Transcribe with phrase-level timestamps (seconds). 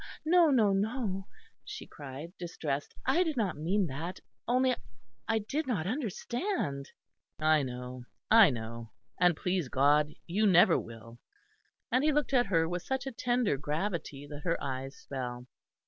[0.25, 1.27] "No, no, no,"
[1.63, 2.95] she cried, distressed.
[3.05, 4.19] "I did not mean that.
[4.47, 4.75] Only
[5.27, 6.89] I did not understand."
[7.37, 11.19] "I know, I know; and please God you never will."
[11.91, 15.45] And he looked at her with such a tender gravity that her eyes fell.